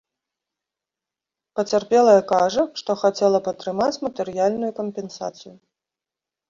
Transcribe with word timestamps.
Пацярпелая 1.59 2.21
кажа, 2.33 2.63
што 2.81 2.91
хацела 3.05 3.37
б 3.45 3.55
атрымаць 3.55 3.95
матэрыяльную 4.09 4.71
кампенсацыю. 4.81 5.53